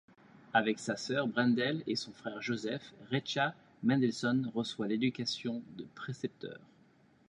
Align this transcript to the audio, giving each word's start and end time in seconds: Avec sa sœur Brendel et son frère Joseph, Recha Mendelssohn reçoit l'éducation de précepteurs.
Avec 0.55 0.79
sa 0.79 0.97
sœur 0.97 1.27
Brendel 1.27 1.83
et 1.85 1.95
son 1.95 2.11
frère 2.11 2.41
Joseph, 2.41 2.81
Recha 3.11 3.53
Mendelssohn 3.83 4.49
reçoit 4.55 4.87
l'éducation 4.87 5.61
de 5.77 5.85
précepteurs. 5.93 6.67